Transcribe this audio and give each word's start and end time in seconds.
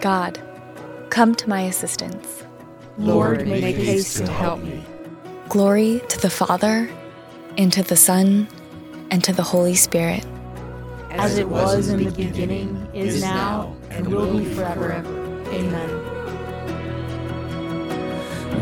God, 0.00 0.40
come 1.10 1.34
to 1.34 1.48
my 1.48 1.62
assistance. 1.62 2.44
Lord, 2.98 3.46
make 3.46 3.76
haste 3.76 4.18
to 4.18 4.30
help 4.30 4.60
me. 4.60 4.84
Glory 5.48 6.00
to 6.08 6.20
the 6.20 6.30
Father, 6.30 6.88
and 7.56 7.72
to 7.72 7.82
the 7.82 7.96
Son, 7.96 8.48
and 9.10 9.24
to 9.24 9.32
the 9.32 9.42
Holy 9.42 9.74
Spirit. 9.74 10.24
As 11.10 11.38
it 11.38 11.48
was 11.48 11.88
in 11.88 12.04
the 12.04 12.10
beginning, 12.10 12.86
is 12.94 13.22
now, 13.22 13.74
and 13.90 14.06
will 14.06 14.38
be 14.38 14.44
forever. 14.54 15.02
Amen. 15.48 15.90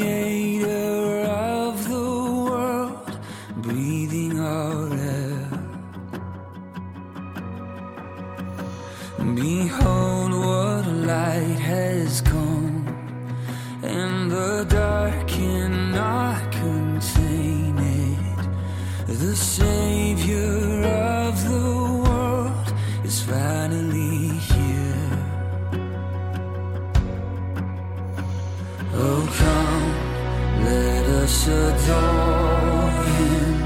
us 31.28 31.48
adore 31.48 32.90
Him. 33.04 33.60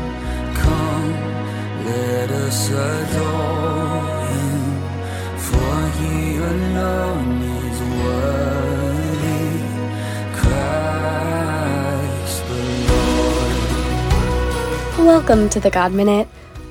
Come, 0.56 1.14
let 1.86 2.32
us 2.32 2.70
adore 2.72 4.26
Him. 4.34 4.82
For 5.38 5.78
He 6.00 6.38
alone 6.38 7.42
is 7.68 7.78
worthy. 8.02 9.54
Christ 10.42 11.22
the 12.48 12.64
Lord. 14.98 15.06
Welcome 15.06 15.48
to 15.50 15.60
the 15.60 15.70
God 15.70 15.94
Minute. 15.94 16.28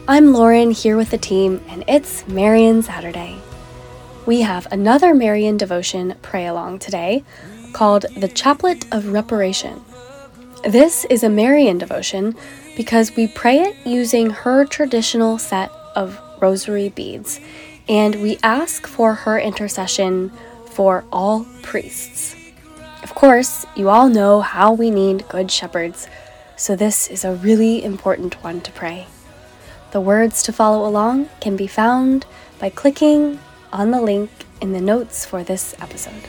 I'm 0.09 0.33
Lauren 0.33 0.73
here 0.73 0.97
with 0.97 1.11
the 1.11 1.19
team, 1.19 1.61
and 1.69 1.85
it's 1.87 2.27
Marian 2.27 2.83
Saturday. 2.83 3.39
We 4.27 4.41
have 4.41 4.67
another 4.73 5.15
Marian 5.15 5.57
devotion 5.57 6.17
pray 6.21 6.49
along 6.49 6.81
today 6.81 7.23
called 7.73 8.07
the 8.17 8.29
Chaplet 8.29 8.93
of 8.93 9.13
Reparation. 9.13 9.85
This 10.65 11.07
is 11.07 11.23
a 11.23 11.31
Marian 11.31 11.79
devotion 11.79 12.37
because 12.77 13.17
we 13.17 13.29
pray 13.29 13.61
it 13.61 13.77
using 13.87 14.29
her 14.29 14.67
traditional 14.67 15.39
set 15.39 15.71
of 15.97 16.21
rosary 16.39 16.91
beads, 16.91 17.41
and 17.89 18.17
we 18.17 18.39
ask 18.43 18.87
for 18.87 19.15
her 19.15 19.41
intercession 19.41 20.31
for 20.67 21.03
all 21.11 21.47
priests. 21.63 22.37
Of 23.03 23.15
course, 23.15 23.65
you 23.75 23.89
all 23.89 24.11
know 24.11 24.43
how 24.43 24.75
we 24.75 24.91
need 24.91 25.27
good 25.31 25.51
shepherds, 25.51 26.09
so 26.57 26.77
this 26.77 27.09
is 27.09 27.25
a 27.25 27.37
really 27.37 27.83
important 27.83 28.43
one 28.45 28.61
to 28.61 28.71
pray. 28.73 29.07
The 29.93 30.01
words 30.03 30.43
to 30.43 30.53
follow 30.53 30.87
along 30.87 31.31
can 31.41 31.57
be 31.57 31.67
found 31.67 32.27
by 32.59 32.69
clicking 32.69 33.41
on 33.73 33.93
the 33.93 34.03
link 34.03 34.31
in 34.61 34.75
the 34.75 34.81
notes 34.83 35.25
for 35.25 35.43
this 35.43 35.75
episode. 35.81 36.29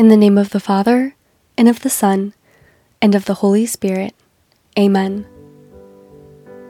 In 0.00 0.08
the 0.08 0.16
name 0.16 0.38
of 0.38 0.48
the 0.48 0.60
Father, 0.60 1.14
and 1.58 1.68
of 1.68 1.80
the 1.80 1.90
Son, 1.90 2.32
and 3.02 3.14
of 3.14 3.26
the 3.26 3.34
Holy 3.34 3.66
Spirit. 3.66 4.14
Amen. 4.78 5.26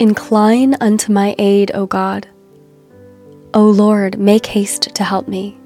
Incline 0.01 0.77
unto 0.81 1.13
my 1.13 1.37
aid, 1.39 1.71
O 1.73 1.87
God. 1.87 2.27
O 3.55 3.71
Lord, 3.71 4.19
make 4.19 4.47
haste 4.47 4.93
to 4.97 5.05
help 5.05 5.29
me. 5.29 5.57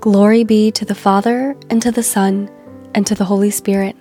Glory 0.00 0.42
be 0.42 0.70
to 0.70 0.86
the 0.86 0.94
Father, 0.94 1.54
and 1.68 1.82
to 1.82 1.90
the 1.90 2.02
Son, 2.02 2.50
and 2.94 3.06
to 3.06 3.14
the 3.14 3.26
Holy 3.26 3.50
Spirit, 3.50 3.94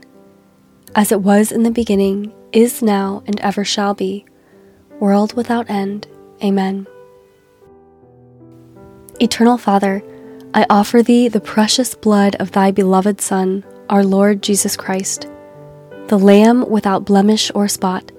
as 0.95 1.11
it 1.11 1.19
was 1.19 1.51
in 1.51 1.63
the 1.63 1.69
beginning, 1.69 2.33
is 2.53 2.81
now, 2.81 3.23
and 3.27 3.37
ever 3.41 3.65
shall 3.65 3.93
be, 3.93 4.23
world 5.01 5.33
without 5.33 5.69
end. 5.69 6.07
Amen. 6.41 6.87
Eternal 9.19 9.57
Father, 9.57 10.01
I 10.57 10.65
offer 10.71 11.03
thee 11.03 11.27
the 11.27 11.39
precious 11.39 11.93
blood 11.93 12.35
of 12.39 12.51
thy 12.51 12.71
beloved 12.71 13.21
Son, 13.21 13.63
our 13.91 14.03
Lord 14.03 14.41
Jesus 14.41 14.75
Christ, 14.75 15.27
the 16.07 16.17
Lamb 16.17 16.67
without 16.67 17.05
blemish 17.05 17.51
or 17.53 17.67
spot, 17.67 18.11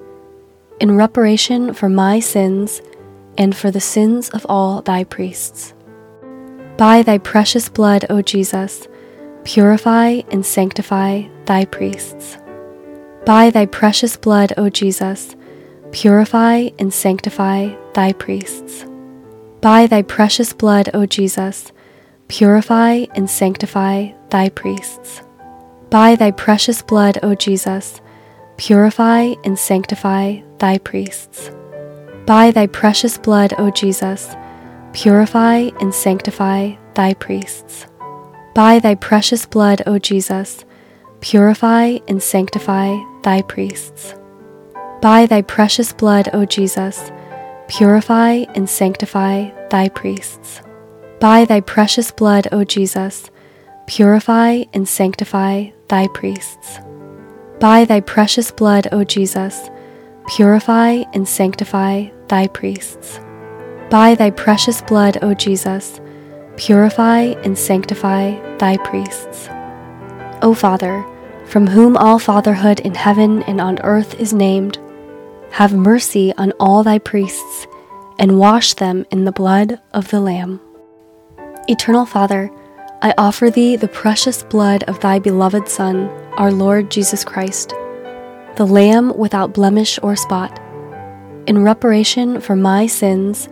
in 0.79 0.97
reparation 0.97 1.75
for 1.75 1.89
my 1.89 2.21
sins 2.21 2.81
and 3.37 3.57
for 3.57 3.73
the 3.73 3.81
sins 3.81 4.31
of 4.31 4.47
all 4.49 4.83
thy 4.83 5.03
priests. 5.03 5.75
By 6.77 7.03
thy 7.03 7.19
precious 7.19 7.69
blood, 7.69 8.07
O 8.09 8.23
Jesus, 8.23 8.87
purify 9.43 10.23
and 10.31 10.47
sanctify 10.47 11.25
thy 11.47 11.65
priests. 11.65 12.39
By 13.27 13.51
thy 13.51 13.67
precious 13.67 14.17
blood, 14.17 14.53
O 14.57 14.71
Jesus, 14.71 15.35
purify 15.91 16.69
and 16.79 16.95
sanctify 16.95 17.75
thy 17.95 18.13
priests. 18.13 18.87
By 19.61 19.89
thy 19.89 20.03
precious 20.03 20.53
blood, 20.53 20.89
O 20.95 21.05
Jesus, 21.05 21.73
purify 22.29 23.07
and 23.15 23.29
sanctify 23.29 24.11
thy 24.31 24.51
priests. 24.51 25.23
By 25.91 26.15
thy 26.15 26.31
precious 26.31 26.83
blood, 26.83 27.19
O 27.23 27.35
Jesus, 27.35 28.01
purify 28.59 29.35
and 29.45 29.59
sanctify 29.59 30.41
thy 30.59 30.79
priests. 30.79 31.51
By 32.27 32.51
thy 32.51 32.67
precious 32.67 33.17
blood, 33.17 33.55
O 33.57 33.71
Jesus, 33.71 34.37
purify 34.93 35.71
and 35.81 35.95
sanctify 35.95 36.73
thy 36.95 37.15
priests. 37.15 37.87
By 38.55 38.79
thy 38.79 38.95
precious 38.95 39.47
blood, 39.47 39.83
O 39.87 39.99
Jesus, 39.99 40.67
purify 41.21 41.99
and 42.07 42.23
sanctify 42.23 42.97
thy 43.23 43.41
priests. 43.43 44.15
By 45.01 45.25
thy 45.25 45.41
precious 45.43 45.95
blood, 45.95 46.29
O 46.35 46.45
Jesus, 46.45 47.11
purify 47.69 48.45
and 48.55 48.69
sanctify 48.69 49.51
thy 49.71 49.89
priests. 49.89 50.61
By 51.21 51.47
thy 51.47 51.61
precious 51.61 52.13
blood, 52.13 52.47
O 52.53 52.63
Jesus, 52.63 53.29
purify 53.89 54.63
and 54.73 54.89
sanctify 54.89 55.71
thy 55.89 56.07
priests. 56.15 56.79
By 57.59 57.85
thy 57.87 57.99
precious 57.99 58.53
blood, 58.53 58.87
O 58.93 59.03
Jesus, 59.03 59.69
purify 60.29 61.03
and 61.15 61.27
sanctify 61.27 62.07
thy 62.29 62.47
priests. 62.47 63.19
By 63.91 64.15
thy 64.15 64.31
precious 64.31 64.81
blood, 64.83 65.19
O 65.21 65.35
Jesus, 65.35 66.01
purify 66.57 67.35
and 67.43 67.59
sanctify 67.59 68.39
thy 68.59 68.77
priests. 68.77 69.49
O 70.41 70.55
Father, 70.55 71.05
from 71.47 71.67
whom 71.67 71.97
all 71.97 72.21
fatherhood 72.21 72.79
in 72.81 72.95
heaven 72.95 73.43
and 73.43 73.61
on 73.61 73.81
earth 73.83 74.15
is 74.21 74.33
named, 74.33 74.79
have 75.51 75.75
mercy 75.75 76.33
on 76.39 76.53
all 76.61 76.85
thy 76.85 76.99
priests 76.99 77.67
and 78.21 78.39
wash 78.39 78.75
them 78.75 79.05
in 79.11 79.25
the 79.25 79.33
blood 79.33 79.81
of 79.93 80.11
the 80.11 80.21
Lamb. 80.21 80.61
Eternal 81.71 82.07
Father, 82.07 82.51
I 83.03 83.13
offer 83.19 83.51
thee 83.51 83.77
the 83.77 83.89
precious 83.89 84.43
blood 84.43 84.85
of 84.85 85.01
thy 85.01 85.19
beloved 85.19 85.69
Son, 85.69 86.09
our 86.39 86.51
Lord 86.51 86.91
Jesus 86.91 87.25
Christ, 87.25 87.75
the 88.57 88.67
Lamb 88.67 89.15
without 89.19 89.53
blemish 89.53 89.99
or 90.03 90.17
spot, 90.17 90.59
in 91.47 91.63
reparation 91.63 92.41
for 92.41 92.57
my 92.57 92.87
sins 92.87 93.51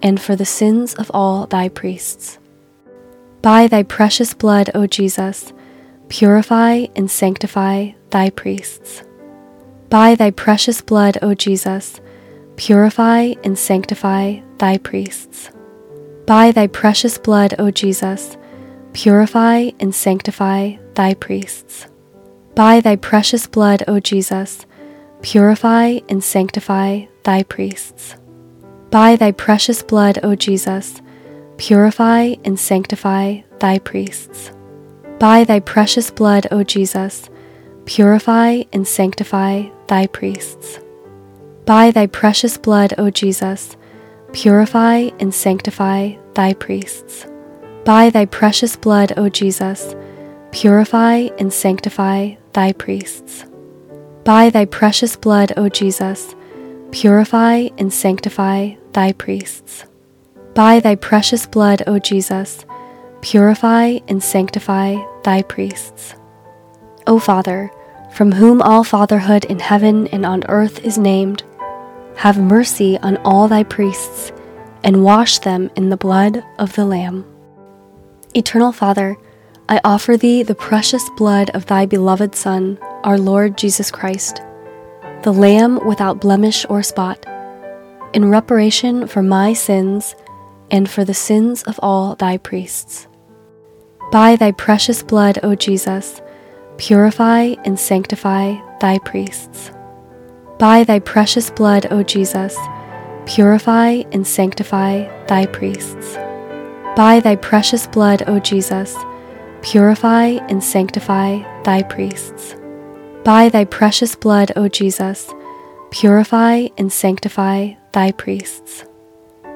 and 0.00 0.20
for 0.20 0.36
the 0.36 0.44
sins 0.44 0.94
of 0.94 1.10
all 1.12 1.46
thy 1.46 1.68
priests. 1.68 2.38
By 3.42 3.66
thy 3.66 3.82
precious 3.82 4.32
blood, 4.32 4.70
O 4.72 4.86
Jesus, 4.86 5.52
purify 6.08 6.86
and 6.94 7.10
sanctify 7.10 7.90
thy 8.10 8.30
priests. 8.30 9.02
By 9.90 10.14
thy 10.14 10.30
precious 10.30 10.82
blood, 10.82 11.18
O 11.20 11.34
Jesus, 11.34 12.00
purify 12.54 13.34
and 13.42 13.58
sanctify 13.58 14.38
thy 14.58 14.78
priests. 14.78 15.50
By 16.26 16.50
thy 16.50 16.66
precious 16.66 17.18
blood, 17.18 17.54
O 17.56 17.70
Jesus, 17.70 18.36
purify 18.92 19.70
and 19.78 19.94
sanctify 19.94 20.74
thy 20.94 21.14
priests. 21.14 21.86
By 22.56 22.80
thy 22.80 22.96
precious 22.96 23.46
blood, 23.46 23.84
O 23.86 24.00
Jesus, 24.00 24.66
purify 25.22 26.00
and 26.08 26.24
sanctify 26.24 27.04
thy 27.22 27.44
priests. 27.44 28.16
By 28.90 29.14
thy 29.14 29.30
precious 29.30 29.84
blood, 29.84 30.18
O 30.24 30.34
Jesus, 30.34 31.00
purify 31.58 32.34
and 32.44 32.58
sanctify 32.58 33.42
thy 33.60 33.78
priests. 33.78 34.50
By 35.20 35.44
thy 35.44 35.60
precious 35.60 36.10
blood, 36.10 36.48
O 36.50 36.64
Jesus, 36.64 37.30
purify 37.84 38.62
and 38.72 38.86
sanctify 38.88 39.68
thy 39.86 40.08
priests. 40.08 40.80
By 41.66 41.92
thy 41.92 42.08
precious 42.08 42.58
blood, 42.58 42.94
O 42.98 43.10
Jesus, 43.10 43.76
purify 44.36 45.08
and 45.18 45.32
sanctify 45.34 46.12
thy 46.34 46.52
priests. 46.52 47.26
By 47.86 48.10
thy 48.10 48.26
precious 48.26 48.76
blood, 48.76 49.14
O 49.16 49.30
Jesus, 49.30 49.94
purify 50.52 51.28
and 51.38 51.50
sanctify 51.50 52.34
thy 52.52 52.74
priests. 52.74 53.46
By 54.24 54.50
thy 54.50 54.66
precious 54.66 55.16
blood, 55.16 55.54
O 55.56 55.70
Jesus, 55.70 56.34
purify 56.90 57.68
and 57.78 57.90
sanctify 57.90 58.74
thy 58.92 59.12
priests. 59.12 59.86
By 60.54 60.80
thy 60.80 60.96
precious 60.96 61.46
blood, 61.46 61.82
O 61.86 61.98
Jesus, 61.98 62.66
purify 63.22 64.00
and 64.06 64.22
sanctify 64.22 64.96
thy 65.24 65.40
priests. 65.44 66.14
O 67.06 67.18
Father, 67.18 67.70
from 68.12 68.32
whom 68.32 68.60
all 68.60 68.84
fatherhood 68.84 69.46
in 69.46 69.60
heaven 69.60 70.08
and 70.08 70.26
on 70.26 70.44
earth 70.50 70.84
is 70.84 70.98
named, 70.98 71.42
have 72.16 72.38
mercy 72.38 72.98
on 72.98 73.16
all 73.18 73.46
thy 73.48 73.62
priests, 73.62 74.32
and 74.82 75.04
wash 75.04 75.38
them 75.40 75.70
in 75.76 75.90
the 75.90 75.96
blood 75.96 76.42
of 76.58 76.74
the 76.74 76.84
Lamb. 76.84 77.24
Eternal 78.34 78.72
Father, 78.72 79.16
I 79.68 79.80
offer 79.84 80.16
thee 80.16 80.42
the 80.42 80.54
precious 80.54 81.08
blood 81.16 81.50
of 81.50 81.66
thy 81.66 81.86
beloved 81.86 82.34
Son, 82.34 82.78
our 83.04 83.18
Lord 83.18 83.58
Jesus 83.58 83.90
Christ, 83.90 84.40
the 85.22 85.32
Lamb 85.32 85.84
without 85.86 86.20
blemish 86.20 86.64
or 86.68 86.82
spot, 86.82 87.26
in 88.12 88.30
reparation 88.30 89.06
for 89.06 89.22
my 89.22 89.52
sins 89.52 90.14
and 90.70 90.88
for 90.88 91.04
the 91.04 91.14
sins 91.14 91.62
of 91.64 91.80
all 91.82 92.14
thy 92.14 92.36
priests. 92.38 93.08
By 94.12 94.36
thy 94.36 94.52
precious 94.52 95.02
blood, 95.02 95.40
O 95.42 95.54
Jesus, 95.54 96.22
purify 96.76 97.54
and 97.64 97.78
sanctify 97.78 98.54
thy 98.80 98.98
priests. 98.98 99.70
By 100.58 100.84
thy 100.84 101.00
precious 101.00 101.50
blood, 101.50 101.86
O 101.90 102.02
Jesus, 102.02 102.56
purify 103.26 104.04
and 104.12 104.26
sanctify 104.26 105.04
thy 105.26 105.44
priests. 105.44 106.14
By 106.96 107.20
thy 107.22 107.36
precious 107.36 107.86
blood, 107.86 108.22
O 108.26 108.38
Jesus, 108.38 108.96
purify 109.60 110.38
and 110.48 110.64
sanctify 110.64 111.42
thy 111.64 111.82
priests. 111.82 112.56
By 113.22 113.50
thy 113.50 113.66
precious 113.66 114.16
blood, 114.16 114.52
O 114.56 114.66
Jesus, 114.66 115.30
purify 115.90 116.68
and 116.78 116.90
sanctify 116.90 117.74
thy 117.92 118.12
priests. 118.12 118.86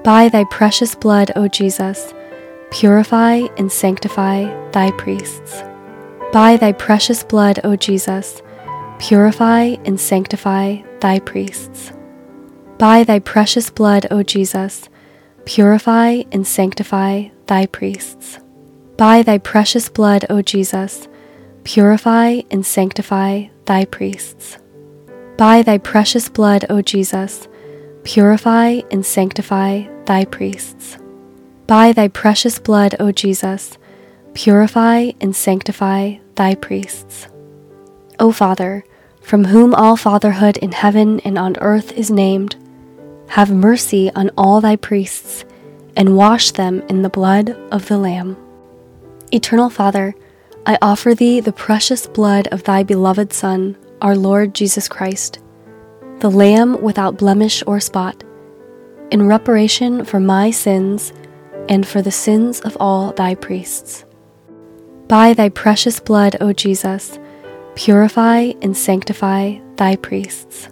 By 0.04 0.28
thy 0.28 0.44
precious 0.44 0.94
blood, 0.94 1.32
O 1.34 1.48
Jesus, 1.48 2.12
purify 2.70 3.46
and 3.56 3.72
sanctify 3.72 4.70
thy 4.72 4.90
priests. 4.98 5.62
By 6.30 6.58
thy 6.58 6.72
precious 6.72 7.24
blood, 7.24 7.58
O 7.64 7.74
Jesus, 7.74 8.42
purify 9.00 9.76
and 9.86 9.98
sanctify 9.98 10.76
thy 11.00 11.18
priests. 11.20 11.90
By 12.76 13.02
thy 13.02 13.18
precious 13.18 13.70
blood, 13.70 14.06
O 14.10 14.22
Jesus, 14.22 14.90
purify 15.46 16.22
and 16.30 16.46
sanctify 16.46 17.28
thy 17.46 17.64
priests. 17.66 18.38
By 18.98 19.22
thy 19.22 19.38
precious 19.38 19.88
blood, 19.88 20.26
O 20.28 20.42
Jesus, 20.42 21.08
purify 21.64 22.42
and 22.50 22.64
sanctify 22.64 23.46
thy 23.64 23.86
priests. 23.86 24.58
By 25.38 25.62
thy 25.62 25.78
precious 25.78 26.28
blood, 26.28 26.66
O 26.68 26.82
Jesus, 26.82 27.48
purify 28.04 28.80
and 28.90 29.04
sanctify 29.04 29.84
thy 30.04 30.26
priests. 30.26 30.98
By 31.66 31.92
thy 31.92 32.08
precious 32.08 32.58
blood, 32.58 32.96
O 33.00 33.12
Jesus, 33.12 33.78
purify 34.34 35.12
and 35.22 35.34
sanctify 35.34 36.16
thy 36.34 36.54
priests. 36.54 37.28
O 38.20 38.30
Father, 38.32 38.84
from 39.22 39.46
whom 39.46 39.74
all 39.74 39.96
fatherhood 39.96 40.58
in 40.58 40.72
heaven 40.72 41.20
and 41.20 41.38
on 41.38 41.56
earth 41.60 41.92
is 41.92 42.10
named, 42.10 42.54
have 43.28 43.50
mercy 43.50 44.10
on 44.14 44.30
all 44.36 44.60
thy 44.60 44.76
priests, 44.76 45.44
and 45.96 46.16
wash 46.16 46.50
them 46.50 46.82
in 46.88 47.02
the 47.02 47.08
blood 47.08 47.50
of 47.72 47.88
the 47.88 47.96
Lamb. 47.96 48.36
Eternal 49.32 49.70
Father, 49.70 50.14
I 50.66 50.76
offer 50.82 51.14
thee 51.14 51.40
the 51.40 51.52
precious 51.52 52.06
blood 52.06 52.48
of 52.48 52.64
thy 52.64 52.82
beloved 52.82 53.32
Son, 53.32 53.76
our 54.02 54.16
Lord 54.16 54.54
Jesus 54.54 54.88
Christ, 54.88 55.38
the 56.18 56.30
Lamb 56.30 56.82
without 56.82 57.16
blemish 57.16 57.62
or 57.66 57.80
spot, 57.80 58.22
in 59.10 59.26
reparation 59.26 60.04
for 60.04 60.20
my 60.20 60.50
sins 60.50 61.12
and 61.68 61.86
for 61.86 62.02
the 62.02 62.10
sins 62.10 62.60
of 62.60 62.76
all 62.78 63.12
thy 63.12 63.34
priests. 63.34 64.04
By 65.08 65.32
thy 65.32 65.48
precious 65.48 66.00
blood, 66.00 66.36
O 66.40 66.52
Jesus, 66.52 67.18
purify 67.74 68.52
and 68.62 68.76
sanctify 68.76 69.58
thy 69.76 69.96
priests. 69.96 70.68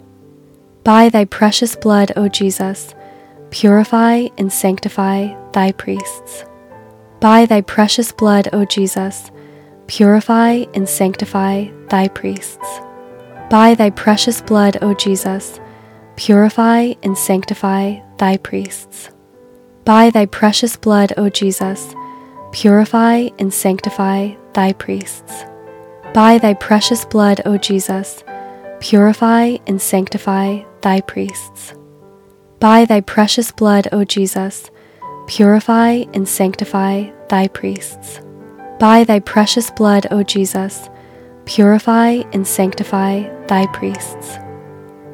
By 0.85 1.09
thy 1.09 1.25
precious 1.25 1.77
blood, 1.77 2.13
O 2.17 2.29
Jesus, 2.29 2.95
purify 3.51 4.29
and 4.39 4.53
sanctify 4.53 5.35
thy 5.53 5.73
priests. 5.73 6.45
By 7.21 7.47
thy 7.47 7.61
precious 7.63 8.13
blood, 8.13 8.49
O 8.53 8.65
Jesus, 8.65 9.31
purify 9.87 10.65
and 10.75 10.89
sanctify 10.89 11.67
thy 11.89 12.09
priests. 12.09 12.81
By 13.51 13.75
thy 13.75 13.91
precious 13.91 14.41
blood, 14.43 14.79
O 14.83 14.95
Jesus, 14.95 15.59
purify 16.17 16.95
and 17.03 17.17
sanctify 17.17 18.01
thy 18.19 18.37
priests. 18.37 19.11
By 19.85 20.11
thy 20.11 20.27
precious 20.27 20.77
blood, 20.77 21.13
O 21.17 21.29
Jesus, 21.31 21.95
purify 22.53 23.29
and 23.39 23.53
sanctify 23.53 24.35
thy 24.53 24.73
priests. 24.75 25.45
By 26.15 26.39
thy 26.39 26.55
precious 26.55 27.05
blood, 27.05 27.43
O 27.45 27.59
Jesus, 27.59 28.25
purify 28.81 29.57
and 29.67 29.81
sanctify 29.81 30.63
thy 30.81 31.01
priests. 31.03 31.75
By 32.61 32.87
thy 32.87 33.01
precious 33.03 33.53
blood, 33.53 33.89
O 33.93 34.05
Jesus, 34.05 34.71
purify 35.27 36.05
and 36.15 36.27
sanctify 36.27 37.11
thy 37.29 37.49
priests. 37.49 38.21
By 38.81 39.05
thy 39.05 39.21
precious 39.21 39.71
blood, 39.71 40.07
O 40.11 40.23
Jesus, 40.23 40.89
purify 41.45 42.23
and 42.33 42.47
sanctify 42.47 43.29
thy 43.47 43.67
priests. 43.67 44.39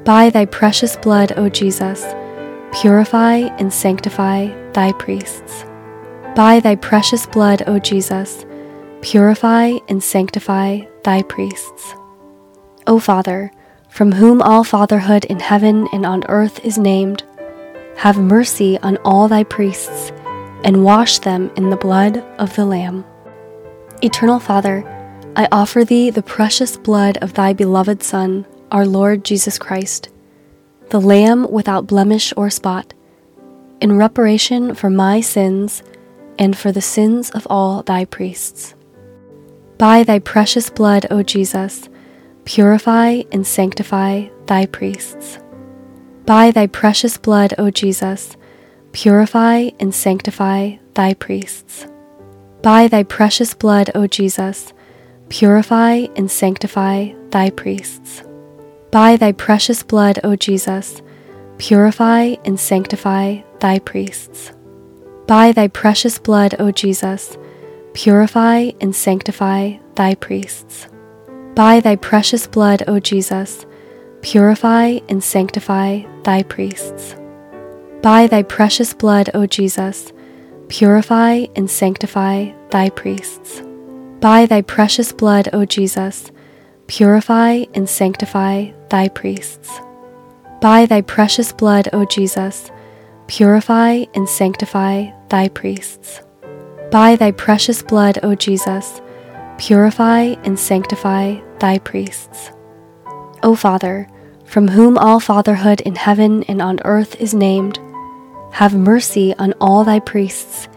By 0.05 0.31
thy 0.31 0.47
precious 0.47 0.97
blood, 0.97 1.33
O 1.37 1.49
Jesus, 1.49 2.05
purify 2.73 3.37
and 3.59 3.73
sanctify 3.73 4.49
thy 4.73 4.93
priests. 4.93 5.65
By 6.37 6.61
thy 6.61 6.77
precious 6.77 7.27
blood, 7.27 7.63
O 7.67 7.79
Jesus, 7.79 8.45
purify 9.05 9.77
and 9.87 10.03
sanctify 10.03 10.81
thy 11.03 11.21
priests. 11.25 11.95
O 12.87 12.99
Father, 12.99 13.53
from 13.91 14.13
whom 14.13 14.41
all 14.41 14.65
fatherhood 14.65 15.27
in 15.27 15.39
heaven 15.39 15.87
and 15.93 16.07
on 16.07 16.25
earth 16.31 16.65
is 16.65 16.79
named, 16.79 17.23
have 17.99 18.17
mercy 18.17 18.79
on 18.79 18.97
all 19.05 19.29
thy 19.29 19.45
priests, 19.45 20.11
and 20.65 20.83
wash 20.83 21.19
them 21.19 21.51
in 21.55 21.69
the 21.69 21.77
blood 21.77 22.17
of 22.39 22.57
the 22.57 22.65
Lamb. 22.65 23.05
Eternal 24.03 24.41
Father, 24.41 24.83
I 25.37 25.49
offer 25.53 25.85
thee 25.85 26.09
the 26.09 26.23
precious 26.23 26.79
blood 26.79 27.19
of 27.19 27.35
thy 27.35 27.53
beloved 27.53 28.03
Son, 28.03 28.47
our 28.73 28.87
Lord 28.87 29.23
Jesus 29.23 29.59
Christ, 29.59 30.09
the 30.89 31.01
Lamb 31.01 31.51
without 31.51 31.87
blemish 31.87 32.33
or 32.39 32.49
spot 32.49 32.95
in 33.83 33.99
reparation 33.99 34.75
for 34.75 34.89
my 34.89 35.21
sins 35.21 35.83
and 36.39 36.57
for 36.57 36.73
the 36.73 36.81
sins 36.81 37.31
of 37.33 37.47
all 37.51 37.83
thy 37.83 38.07
priests. 38.07 38.75
By 39.79 40.05
thy 40.05 40.21
precious 40.21 40.71
blood, 40.71 41.07
O 41.11 41.23
Jesus, 41.23 41.89
purify 42.45 43.23
and 43.33 43.47
sanctify 43.47 44.29
thy 44.47 44.67
priests. 44.67 45.39
By 46.27 46.53
thy 46.53 46.67
precious 46.69 47.19
blood, 47.19 47.55
O 47.59 47.71
Jesus, 47.71 48.37
purify 48.93 49.71
and 49.81 49.95
sanctify 49.95 50.77
thy 50.95 51.15
priests. 51.15 51.87
By 52.63 52.89
thy 52.89 53.03
precious 53.03 53.53
blood, 53.53 53.91
O 53.95 54.07
Jesus, 54.07 54.73
purify 55.29 56.07
and 56.17 56.31
sanctify 56.31 57.13
thy 57.31 57.51
priests. 57.51 58.23
By 58.93 59.17
thy 59.17 59.33
precious 59.33 59.83
blood, 59.83 60.21
O 60.23 60.37
Jesus, 60.37 61.03
purify 61.59 62.37
and 62.45 62.59
sanctify 62.59 63.41
thy 63.59 63.81
priests. 63.81 64.53
By 65.27 65.53
thy 65.53 65.69
precious 65.69 66.19
blood, 66.19 66.55
O 66.61 66.71
Jesus, 66.71 67.37
purify 67.95 68.73
and 68.81 68.95
sanctify 68.95 69.73
thy 69.95 70.17
priests. 70.17 70.89
By 71.55 71.79
thy 71.79 71.95
precious 71.95 72.49
blood, 72.49 72.83
O 72.89 72.99
Jesus, 72.99 73.65
purify 74.21 74.99
and 75.09 75.23
sanctify 75.23 76.03
thy 76.25 76.43
priests. 76.43 77.15
By 78.03 78.27
thy 78.27 78.43
precious 78.43 78.93
blood, 78.93 79.31
O 79.33 79.47
Jesus, 79.47 80.13
purify 80.69 81.47
and 81.55 81.71
sanctify 81.71 82.51
thy 82.71 82.91
priests. 82.91 83.63
By 84.19 84.47
thy 84.47 84.63
precious 84.63 85.13
blood, 85.13 85.49
O 85.53 85.65
Jesus, 85.65 86.33
purify 86.89 87.65
and 87.75 87.89
sanctify 87.89 88.73
thy 88.91 89.09
priests. 89.09 89.71
By 90.61 90.87
thy 90.87 91.01
precious 91.01 91.53
blood, 91.53 91.89
O 91.93 92.05
Jesus, 92.05 92.73
purify 93.29 94.05
and 94.15 94.29
sanctify 94.29 95.11
thy 95.29 95.49
priests. 95.49 96.24
By 96.95 97.17
thy 97.17 97.33
precious 97.33 97.83
blood, 97.83 98.21
O 98.23 98.37
Jesus, 98.37 99.03
purify 99.59 100.37
and 100.45 100.57
sanctify 100.57 101.41
thy 101.59 101.79
priests. 101.79 102.53
O 103.43 103.57
Father, 103.57 104.07
from 104.45 104.69
whom 104.69 104.97
all 104.97 105.19
fatherhood 105.19 105.81
in 105.81 105.97
heaven 105.97 106.45
and 106.45 106.63
on 106.63 106.79
earth 106.85 107.21
is 107.21 107.35
named, 107.35 107.81
have 108.53 108.77
mercy 108.77 109.35
on 109.41 109.55
all 109.61 109.83
thy 109.83 109.99
priests, 109.99 110.69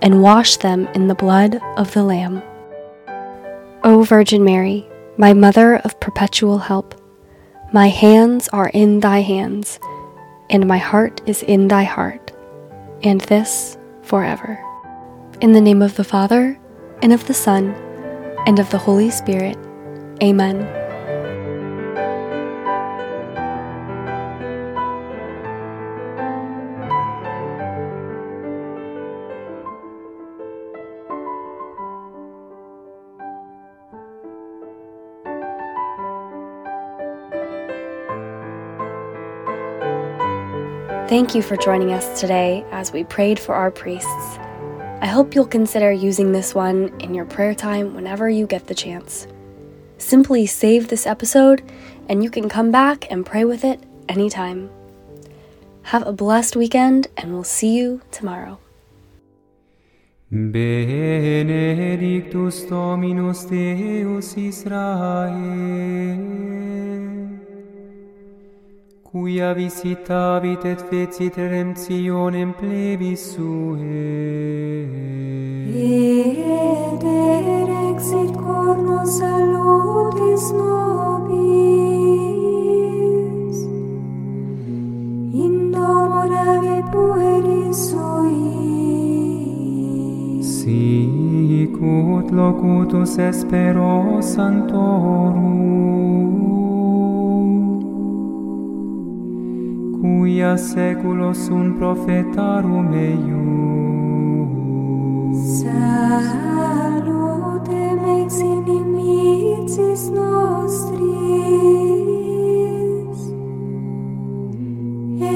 and 0.00 0.22
wash 0.22 0.56
them 0.56 0.86
in 0.94 1.08
the 1.08 1.14
blood 1.14 1.60
of 1.76 1.92
the 1.92 2.02
Lamb. 2.02 2.42
O 3.84 4.02
Virgin 4.02 4.42
Mary, 4.42 4.88
my 5.18 5.34
Mother 5.34 5.76
of 5.76 6.00
perpetual 6.00 6.56
help, 6.56 6.98
my 7.74 7.88
hands 7.88 8.48
are 8.48 8.70
in 8.70 9.00
thy 9.00 9.18
hands, 9.18 9.78
and 10.48 10.66
my 10.66 10.78
heart 10.78 11.20
is 11.26 11.42
in 11.42 11.68
thy 11.68 11.84
heart, 11.84 12.32
and 13.02 13.20
this 13.20 13.76
forever. 14.00 14.65
In 15.42 15.52
the 15.52 15.60
name 15.60 15.82
of 15.82 15.96
the 15.96 16.02
Father, 16.02 16.58
and 17.02 17.12
of 17.12 17.26
the 17.26 17.34
Son, 17.34 17.74
and 18.46 18.58
of 18.58 18.70
the 18.70 18.78
Holy 18.78 19.10
Spirit. 19.10 19.58
Amen. 20.22 20.66
Thank 41.08 41.34
you 41.34 41.42
for 41.42 41.58
joining 41.58 41.92
us 41.92 42.18
today 42.18 42.64
as 42.72 42.90
we 42.90 43.04
prayed 43.04 43.38
for 43.38 43.54
our 43.54 43.70
priests. 43.70 44.38
I 45.06 45.10
hope 45.10 45.36
you'll 45.36 45.46
consider 45.46 45.92
using 45.92 46.32
this 46.32 46.52
one 46.52 46.92
in 46.98 47.14
your 47.14 47.26
prayer 47.26 47.54
time 47.54 47.94
whenever 47.94 48.28
you 48.28 48.44
get 48.44 48.66
the 48.66 48.74
chance. 48.74 49.28
Simply 49.98 50.46
save 50.46 50.88
this 50.88 51.06
episode 51.06 51.62
and 52.08 52.24
you 52.24 52.30
can 52.30 52.48
come 52.48 52.72
back 52.72 53.08
and 53.08 53.24
pray 53.24 53.44
with 53.44 53.62
it 53.62 53.78
anytime. 54.08 54.68
Have 55.94 56.04
a 56.04 56.12
blessed 56.12 56.56
weekend 56.56 57.06
and 57.16 57.32
we'll 57.32 57.44
see 57.44 57.76
you 57.76 58.00
tomorrow. 58.10 58.58
Benedictus 60.28 60.62
Dominus 62.64 63.44
Deus 63.44 64.36
Israel 64.36 65.30
quia 69.16 69.54
visitavit 69.54 70.64
et 70.64 70.80
fecit 70.90 71.34
remtionem 71.36 72.52
plebis 72.52 73.22
suae. 73.32 74.84
Et 75.72 77.02
erexit 77.02 78.32
corno 78.36 79.00
salutis 79.06 80.44
nobis, 80.58 81.56
in 85.44 85.54
domorave 85.72 86.78
pueris 86.92 87.78
sui. 87.88 88.44
Sic 90.42 91.74
ut 91.80 92.28
locutus 92.30 93.12
espero 93.18 94.20
santorum, 94.20 95.56
quia 100.26 100.56
saeculos 100.56 101.38
sunt 101.46 101.78
profetarum 101.78 102.92
eius. 102.92 103.38
Salutem 105.62 106.88
ex 108.18 108.32
inimicis 108.54 110.02
nostris, 110.18 111.06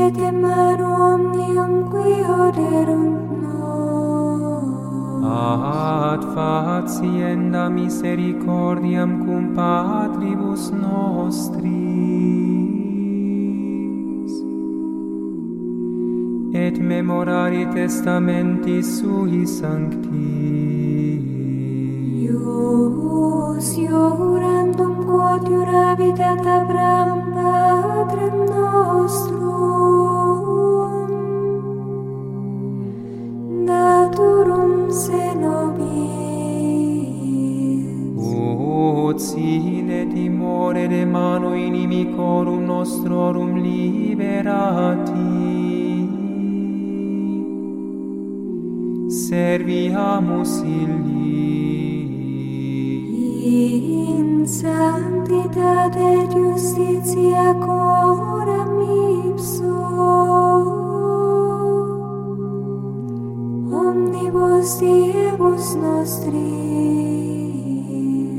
et 0.00 0.16
emanu 0.30 0.88
omnium 1.12 1.72
qui 1.90 2.12
oderunt 2.44 3.22
nos. 3.42 4.66
Ad 5.22 6.22
facienda 6.34 7.62
misericordiam 7.76 9.10
cum 9.24 9.44
patribus 9.54 10.64
nostris, 10.84 11.79
et 16.52 16.78
memorari 16.78 17.66
testamenti 17.72 18.82
sui 18.82 19.46
sancti. 19.46 20.38
Ius 22.26 23.76
iurandum 23.76 25.04
quod 25.06 25.48
iuravit 25.48 26.18
et 26.18 26.46
Abraham 26.46 27.20
patrem 27.34 28.36
nostrum, 28.50 29.40
naturum 33.66 34.90
se 34.90 35.34
nobis. 35.42 36.20
Ut 39.10 39.18
sine 39.20 40.06
timore 40.12 40.88
de 40.88 41.04
mano 41.04 41.54
inimicorum 41.54 42.64
nostrorum 42.64 43.56
liberati, 43.56 45.49
serviamus 49.30 50.52
illi. 50.80 51.38
In 53.50 54.44
sanctitate 54.44 56.08
justitia 56.34 57.54
coram 57.66 58.72
ipso, 59.30 59.76
omnibus 63.82 64.70
diebus 64.80 65.66
nostris. 65.82 66.50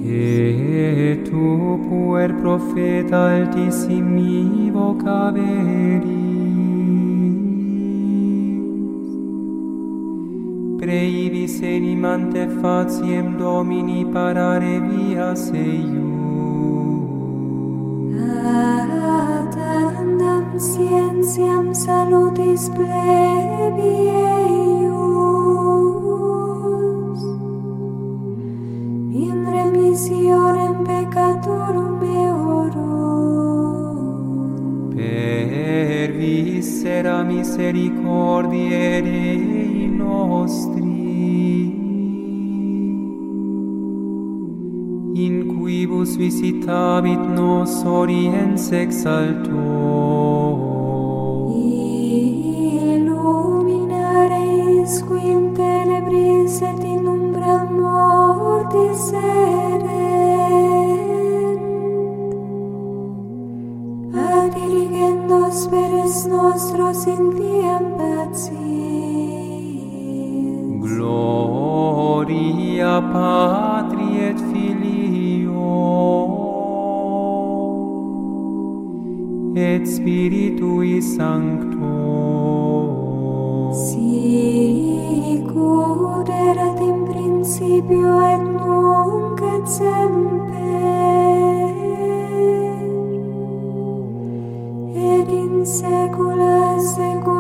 Et 0.04 1.24
tu 1.24 1.80
puer 1.88 2.30
profeta 2.44 3.20
altissimi 3.32 4.70
vocaveri, 4.76 6.31
creivis 10.92 11.62
enim 11.64 12.04
faciem 12.62 13.38
Domini 13.38 14.04
parare 14.14 14.76
via 14.88 15.30
eius. 15.32 17.00
Ad 19.40 19.56
andam 20.00 20.48
scientiam 20.60 21.66
salutis 21.84 22.64
plebie, 22.76 24.51
sera 36.82 37.24
misericordiae 37.24 39.02
Dei 39.04 39.88
nostri. 39.88 40.80
In 45.14 45.36
quibus 45.52 46.16
visitabit 46.18 47.22
nos 47.38 47.84
oriens 47.86 48.72
exalto. 48.72 49.62
Illumina 52.90 54.08
reis 54.34 54.94
qui 55.08 55.22
in 55.36 55.54
tenebris 55.54 56.62
et 56.62 56.84
in 56.84 57.06
umbra 57.06 57.58
mortis 57.70 59.14
et 59.14 59.51
nostros 66.32 67.06
in 67.08 67.32
Tiem 67.36 67.84
pacis. 67.98 68.62
Gloria 70.82 73.02
Patri 73.14 74.10
et 74.30 74.40
Filio 74.52 75.52
et 79.56 79.86
Spiritui 79.86 81.02
Sancto. 81.02 81.92
Sicut 83.86 85.10
erat 86.30 86.80
in 86.80 87.06
principio 87.06 88.22
et 88.22 88.51
secula 95.72 96.78
secula 96.80 97.31